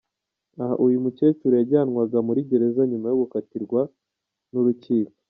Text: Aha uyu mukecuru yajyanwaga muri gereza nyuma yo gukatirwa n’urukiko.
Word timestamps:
Aha 0.61 0.73
uyu 0.85 1.03
mukecuru 1.05 1.53
yajyanwaga 1.59 2.17
muri 2.27 2.47
gereza 2.49 2.81
nyuma 2.91 3.05
yo 3.11 3.17
gukatirwa 3.21 3.81
n’urukiko. 4.51 5.13